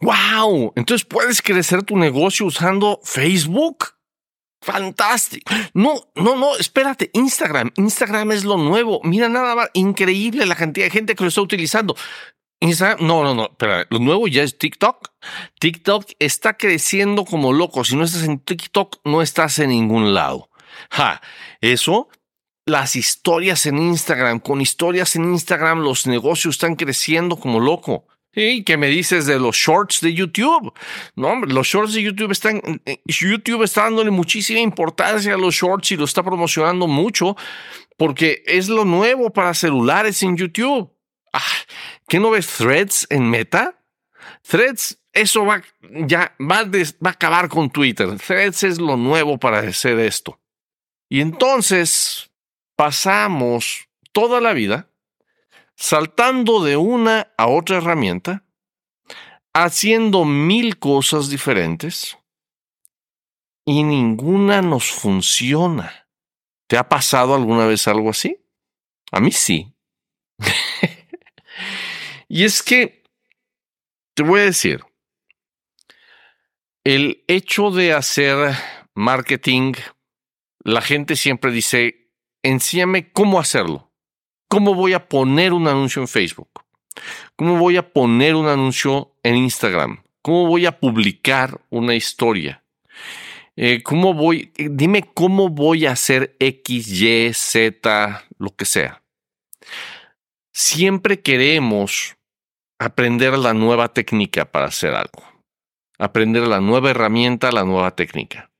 [0.00, 0.72] ¡Wow!
[0.76, 3.86] Entonces puedes crecer tu negocio usando Facebook.
[4.62, 5.52] Fantástico.
[5.72, 7.10] No, no, no, espérate.
[7.14, 7.72] Instagram.
[7.76, 9.00] Instagram es lo nuevo.
[9.04, 9.70] Mira nada más.
[9.74, 11.96] Increíble la cantidad de gente que lo está utilizando.
[12.60, 15.08] Instagram, no, no, no, espera, lo nuevo ya es TikTok.
[15.58, 17.84] TikTok está creciendo como loco.
[17.84, 20.50] Si no estás en TikTok, no estás en ningún lado.
[20.90, 21.22] Ja,
[21.62, 22.10] eso,
[22.66, 28.06] las historias en Instagram, con historias en Instagram, los negocios están creciendo como loco.
[28.32, 30.72] ¿Y qué me dices de los shorts de YouTube?
[31.16, 32.80] No, los shorts de YouTube están.
[32.84, 37.36] Eh, YouTube está dándole muchísima importancia a los shorts y lo está promocionando mucho
[37.96, 40.90] porque es lo nuevo para celulares en YouTube.
[41.32, 41.40] Ah,
[42.08, 43.76] ¿Qué no ves threads en Meta?
[44.42, 45.62] Threads, eso va
[46.06, 48.16] ya va a acabar con Twitter.
[48.16, 50.38] Threads es lo nuevo para hacer esto.
[51.08, 52.30] Y entonces
[52.76, 54.89] pasamos toda la vida
[55.80, 58.44] saltando de una a otra herramienta,
[59.54, 62.18] haciendo mil cosas diferentes
[63.64, 66.06] y ninguna nos funciona.
[66.68, 68.36] ¿Te ha pasado alguna vez algo así?
[69.10, 69.74] A mí sí.
[72.28, 73.02] y es que,
[74.14, 74.84] te voy a decir,
[76.84, 78.54] el hecho de hacer
[78.94, 79.72] marketing,
[80.62, 82.12] la gente siempre dice,
[82.42, 83.89] enséñame cómo hacerlo.
[84.50, 86.64] ¿Cómo voy a poner un anuncio en Facebook?
[87.36, 90.02] ¿Cómo voy a poner un anuncio en Instagram?
[90.22, 92.60] ¿Cómo voy a publicar una historia?
[93.54, 94.50] Eh, ¿Cómo voy?
[94.56, 99.04] Dime cómo voy a hacer X, Y, Z, lo que sea.
[100.52, 102.16] Siempre queremos
[102.80, 105.22] aprender la nueva técnica para hacer algo.
[105.96, 108.50] Aprender la nueva herramienta, la nueva técnica.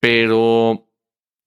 [0.00, 0.89] Pero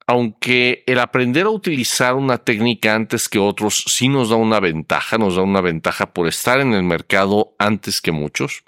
[0.08, 5.18] aunque el aprender a utilizar una técnica antes que otros sí nos da una ventaja,
[5.18, 8.64] nos da una ventaja por estar en el mercado antes que muchos,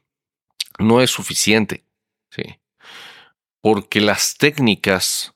[0.80, 1.86] no es suficiente.
[2.30, 2.44] ¿sí?
[3.62, 5.36] Porque las técnicas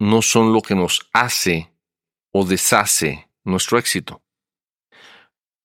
[0.00, 1.72] no son lo que nos hace
[2.32, 4.22] o deshace nuestro éxito.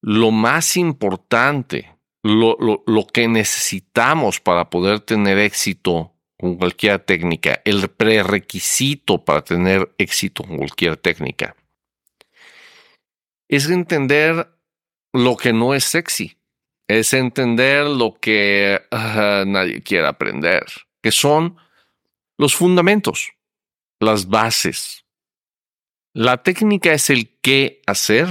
[0.01, 6.12] Lo más importante, lo, lo, lo que necesitamos para poder tener éxito
[6.43, 11.55] con cualquier técnica, el prerequisito para tener éxito con cualquier técnica,
[13.47, 14.53] es entender
[15.13, 16.37] lo que no es sexy,
[16.89, 20.65] es entender lo que ah, nadie quiere aprender,
[21.01, 21.55] que son
[22.37, 23.31] los fundamentos,
[24.01, 25.05] las bases.
[26.13, 28.27] La técnica es el qué hacer,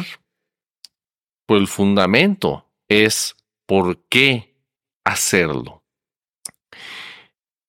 [1.47, 4.55] pero el fundamento es por qué
[5.03, 5.82] hacerlo.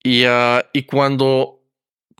[0.03, 1.61] Y, ah, y cuando,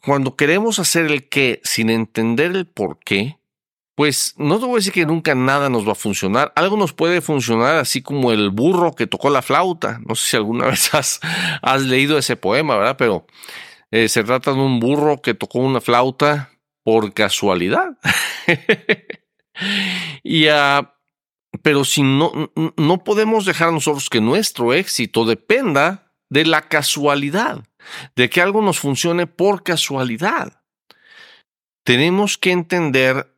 [0.01, 3.37] cuando queremos hacer el qué sin entender el por qué,
[3.95, 6.51] pues no te voy a decir que nunca nada nos va a funcionar.
[6.55, 9.99] Algo nos puede funcionar así como el burro que tocó la flauta.
[10.07, 12.95] No sé si alguna vez has, leído ese poema, ¿verdad?
[12.97, 13.27] Pero
[13.91, 16.51] eh, se trata de un burro que tocó una flauta
[16.83, 17.97] por casualidad.
[20.23, 20.87] y, uh,
[21.61, 27.63] pero si no, no podemos dejar nosotros que nuestro éxito dependa de la casualidad
[28.15, 30.61] de que algo nos funcione por casualidad.
[31.83, 33.33] Tenemos que entender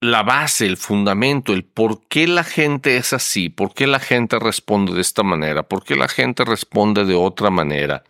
[0.00, 4.38] la base, el fundamento, el por qué la gente es así, por qué la gente
[4.38, 8.04] responde de esta manera, por qué la gente responde de otra manera.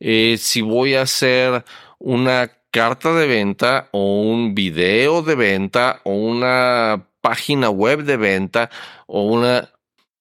[0.00, 1.64] Eh, si voy a hacer
[1.98, 8.70] una carta de venta o un video de venta o una página web de venta
[9.06, 9.70] o una...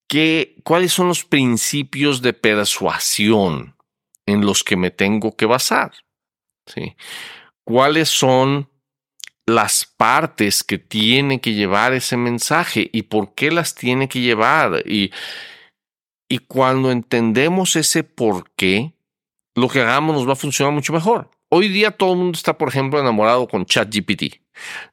[0.08, 3.76] ¿qué, ¿Cuáles son los principios de persuasión?
[4.26, 5.92] En los que me tengo que basar.
[6.68, 6.96] ¿sí?
[7.66, 8.70] ¿Cuáles son
[9.46, 14.84] las partes que tiene que llevar ese mensaje y por qué las tiene que llevar?
[14.86, 15.12] Y,
[16.30, 18.94] y cuando entendemos ese por qué,
[19.56, 21.30] lo que hagamos nos va a funcionar mucho mejor.
[21.50, 24.42] Hoy día todo el mundo está, por ejemplo, enamorado con ChatGPT.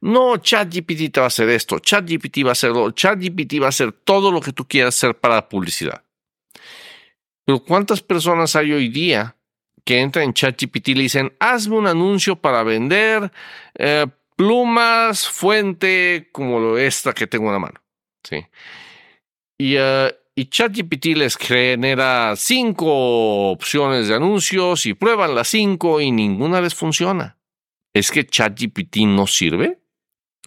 [0.03, 3.93] No, ChatGPT te va a hacer esto, ChatGPT va a hacer ChatGPT va a hacer
[3.93, 6.05] todo lo que tú quieras hacer para publicidad.
[7.51, 9.35] Pero ¿cuántas personas hay hoy día
[9.85, 13.33] que entran en ChatGPT y le dicen, hazme un anuncio para vender
[13.75, 14.07] eh,
[14.37, 17.81] plumas fuente como esta que tengo en la mano?
[18.23, 18.47] Sí.
[19.59, 26.13] Y, uh, y ChatGPT les genera cinco opciones de anuncios y prueban las cinco y
[26.13, 27.37] ninguna les funciona.
[27.93, 29.81] ¿Es que ChatGPT no sirve?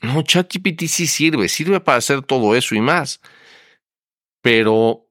[0.01, 3.19] No, ChatGPT sí sirve, sirve para hacer todo eso y más.
[4.41, 5.09] Pero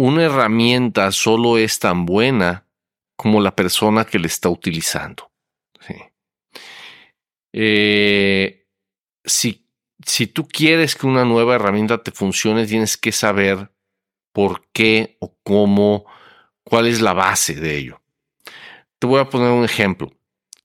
[0.00, 2.64] una herramienta solo es tan buena
[3.16, 5.30] como la persona que le está utilizando.
[7.52, 8.66] Eh,
[9.24, 9.66] si,
[10.06, 13.70] si tú quieres que una nueva herramienta te funcione, tienes que saber
[14.32, 16.06] por qué o cómo,
[16.64, 18.00] cuál es la base de ello.
[18.98, 20.12] Te voy a poner un ejemplo.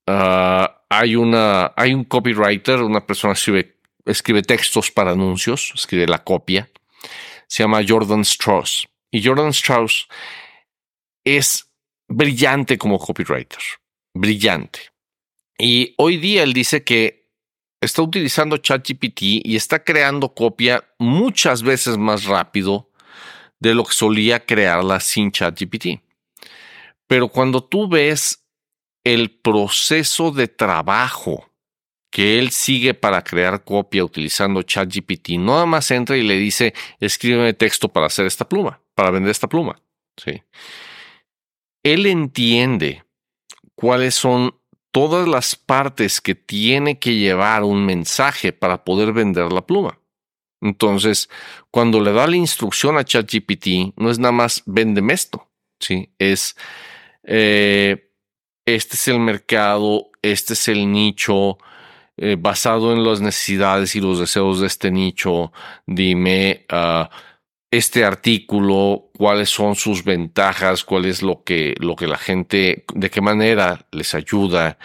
[0.07, 6.23] Ah, hay, una, hay un copywriter, una persona que escribe textos para anuncios, escribe la
[6.23, 6.69] copia.
[7.47, 8.87] Se llama Jordan Strauss.
[9.15, 10.09] Y Jordan Strauss
[11.23, 11.71] es
[12.09, 13.61] brillante como copywriter.
[14.13, 14.91] Brillante.
[15.57, 17.31] Y hoy día él dice que
[17.79, 22.91] está utilizando ChatGPT y está creando copia muchas veces más rápido
[23.57, 26.01] de lo que solía crearla sin ChatGPT.
[27.07, 28.45] Pero cuando tú ves
[29.05, 31.49] el proceso de trabajo
[32.11, 37.53] que él sigue para crear copia utilizando ChatGPT, nada más entra y le dice, escríbeme
[37.53, 39.79] texto para hacer esta pluma, para vender esta pluma.
[40.17, 40.41] ¿sí?
[41.83, 43.03] Él entiende
[43.75, 44.55] cuáles son
[44.91, 49.99] todas las partes que tiene que llevar un mensaje para poder vender la pluma.
[50.61, 51.29] Entonces,
[51.69, 55.49] cuando le da la instrucción a ChatGPT, no es nada más véndeme esto,
[55.79, 56.13] ¿sí?
[56.17, 56.55] Es,
[57.23, 58.09] eh,
[58.65, 61.57] este es el mercado, este es el nicho,
[62.17, 65.51] eh, basado en las necesidades y los deseos de este nicho,
[65.85, 67.13] dime uh,
[67.71, 73.09] este artículo, cuáles son sus ventajas, cuál es lo que, lo que la gente, de
[73.09, 74.77] qué manera les ayuda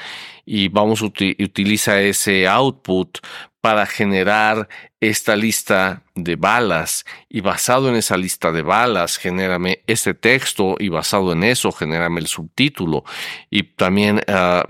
[0.45, 3.19] y vamos a utilizar ese output
[3.61, 4.69] para generar
[5.01, 7.05] esta lista de balas.
[7.29, 12.21] Y basado en esa lista de balas, genérame este texto y basado en eso, genérame
[12.21, 13.05] el subtítulo.
[13.51, 14.65] Y también ah,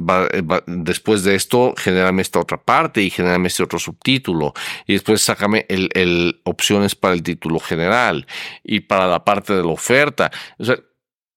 [0.66, 4.54] después de esto, genérame esta otra parte y genérame este otro subtítulo.
[4.86, 8.26] Y después sácame el, opciones para el título general
[8.64, 10.30] y para la parte de la oferta.
[10.58, 10.76] O sea,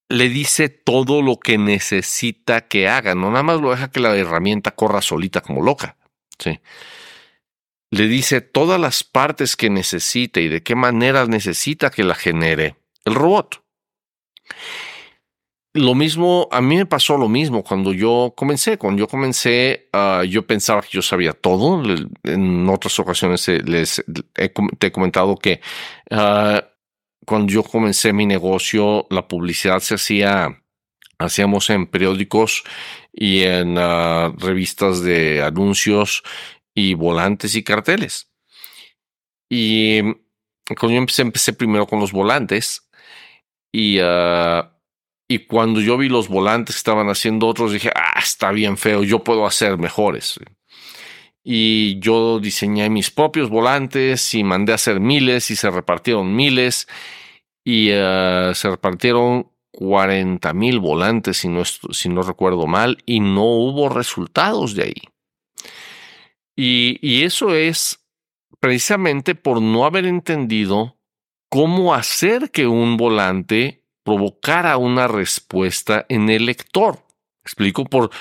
[0.09, 4.15] le dice todo lo que necesita que haga, no nada más lo deja que la
[4.15, 5.97] herramienta corra solita como loca.
[6.39, 6.59] Sí
[7.93, 12.75] le dice todas las partes que necesita y de qué manera necesita que la genere
[13.05, 13.63] el robot.
[15.75, 18.77] Lo mismo, a mí me pasó lo mismo cuando yo comencé.
[18.77, 21.83] Cuando yo comencé, ah, yo pensaba que yo sabía todo.
[22.23, 23.99] En otras ocasiones les
[24.37, 25.61] he, te he comentado que
[26.09, 26.63] ah,
[27.25, 30.63] cuando yo comencé mi negocio, la publicidad se hacía,
[31.19, 32.63] hacíamos en periódicos
[33.11, 36.23] y en ah, revistas de anuncios
[36.75, 38.31] y volantes y carteles.
[39.49, 40.01] Y
[40.79, 42.89] cuando yo empecé, empecé primero con los volantes
[43.71, 44.71] y, ah,
[45.27, 49.03] y cuando yo vi los volantes que estaban haciendo otros, dije, ah, está bien feo,
[49.03, 50.39] yo puedo hacer mejores.
[51.43, 56.87] Y yo diseñé mis propios volantes y mandé a hacer miles y se repartieron miles
[57.65, 63.43] y ah, se repartieron 40 mil volantes, si no, si no recuerdo mal, y no
[63.43, 65.12] hubo resultados de ahí.
[66.55, 67.99] Y, eso es
[68.59, 70.97] precisamente por no haber entendido
[71.49, 77.05] cómo hacer que un volante provocara una respuesta en el lector.
[77.43, 78.11] Explico, por,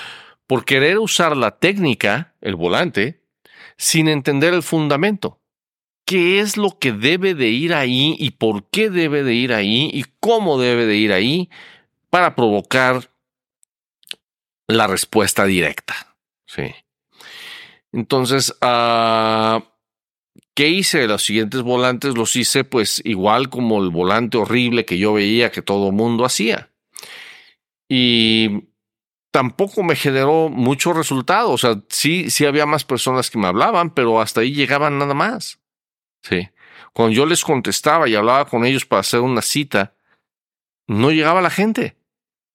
[0.47, 3.21] por querer usar la técnica, el volante,
[3.77, 5.39] sin entender el fundamento.
[6.05, 9.89] ¿Qué es lo que debe de ir ahí y por qué debe de ir ahí
[9.93, 11.49] y cómo debe de ir ahí
[12.09, 13.09] para provocar
[14.67, 16.15] la respuesta directa?
[16.45, 16.73] Sí.
[17.93, 19.61] Entonces, uh,
[20.55, 21.07] ¿qué hice?
[21.07, 25.61] Los siguientes volantes los hice pues igual como el volante horrible que yo veía que
[25.61, 26.71] todo mundo hacía.
[27.87, 28.65] Y
[29.31, 31.51] tampoco me generó mucho resultado.
[31.51, 35.13] O sea, sí, sí había más personas que me hablaban, pero hasta ahí llegaban nada
[35.13, 35.59] más.
[36.23, 36.49] Sí.
[36.93, 39.93] Cuando yo les contestaba y hablaba con ellos para hacer una cita,
[40.87, 41.95] no llegaba la gente.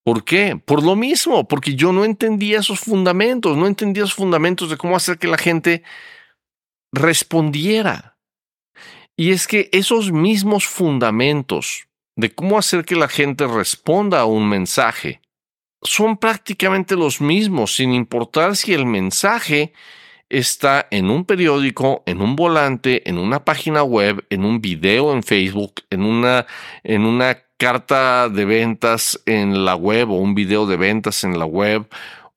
[0.08, 0.56] ¿Por qué?
[0.56, 4.96] Por lo mismo, porque yo no entendía esos fundamentos, no entendía esos fundamentos de cómo
[4.96, 5.82] hacer que la gente
[6.94, 8.16] respondiera.
[9.18, 14.48] Y es que esos mismos fundamentos de cómo hacer que la gente responda a un
[14.48, 15.20] mensaje
[15.82, 19.74] son prácticamente los mismos, sin importar si el mensaje
[20.30, 25.22] está en un periódico, en un volante, en una página web, en un video en
[25.22, 26.46] Facebook, en una,
[26.82, 31.44] en una carta de ventas en la web o un video de ventas en la
[31.44, 31.88] web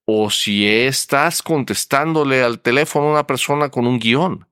[0.05, 4.47] o si estás contestándole al teléfono a una persona con un guion.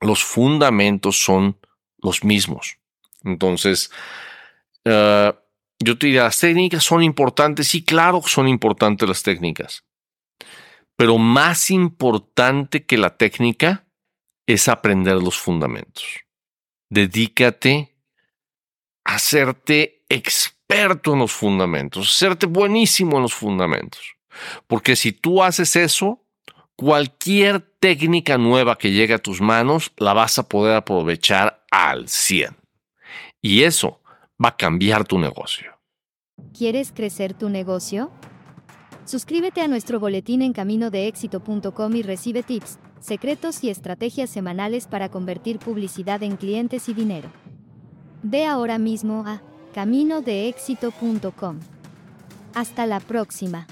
[0.00, 1.58] Los fundamentos son
[1.98, 2.78] los mismos.
[3.24, 3.90] Entonces,
[4.84, 5.32] eh,
[5.78, 7.68] yo te diría, las técnicas son importantes.
[7.68, 9.84] Sí, claro que son importantes las técnicas.
[10.96, 13.86] Pero más importante que la técnica
[14.46, 16.04] es aprender los fundamentos.
[16.90, 17.95] Dedícate
[19.06, 24.16] hacerte experto en los fundamentos, hacerte buenísimo en los fundamentos.
[24.66, 26.24] Porque si tú haces eso,
[26.74, 32.56] cualquier técnica nueva que llegue a tus manos la vas a poder aprovechar al 100.
[33.40, 34.02] Y eso
[34.44, 35.72] va a cambiar tu negocio.
[36.52, 38.10] ¿Quieres crecer tu negocio?
[39.04, 45.60] Suscríbete a nuestro boletín en caminodeéxito.com y recibe tips, secretos y estrategias semanales para convertir
[45.60, 47.30] publicidad en clientes y dinero.
[48.28, 49.40] Ve ahora mismo a
[49.72, 51.60] caminodeéxito.com.
[52.54, 53.68] Hasta la próxima.